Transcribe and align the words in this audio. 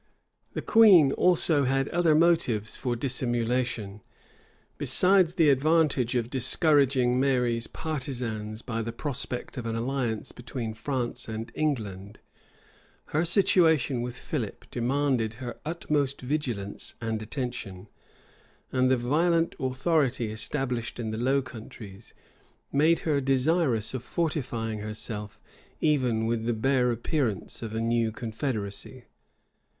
The 0.53 0.63
queen 0.63 1.11
also 1.11 1.65
had 1.65 1.87
other 1.89 2.15
motives 2.15 2.75
for 2.75 2.95
dissimulation. 2.95 4.01
Besides 4.79 5.35
the 5.35 5.49
advantage 5.51 6.15
of 6.15 6.31
discouraging 6.31 7.19
Mary's 7.19 7.67
partisans 7.67 8.63
by 8.63 8.81
the 8.81 8.91
prospect 8.91 9.59
of 9.59 9.67
an 9.67 9.75
alliance 9.75 10.31
between 10.31 10.73
France 10.73 11.27
and 11.29 11.51
England, 11.53 12.17
her 13.13 13.23
situation 13.23 14.01
with 14.01 14.17
Philip 14.17 14.65
demanded 14.71 15.35
her 15.35 15.59
utmost 15.67 16.19
vigilance 16.21 16.95
and 16.99 17.21
attention; 17.21 17.87
and 18.71 18.89
the 18.89 18.97
violent 18.97 19.55
authority 19.59 20.31
established 20.31 20.99
in 20.99 21.11
the 21.11 21.17
Low 21.19 21.43
Countries 21.43 22.15
made 22.71 22.97
her 23.05 23.21
desirous 23.21 23.93
of 23.93 24.03
fortifying 24.03 24.79
herself 24.79 25.39
even 25.79 26.25
with 26.25 26.47
the 26.47 26.53
bare 26.53 26.91
appearance 26.91 27.61
of 27.61 27.75
a 27.75 27.79
new 27.79 28.11
confederacy. 28.11 29.05